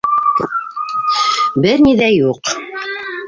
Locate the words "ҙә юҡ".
2.01-2.53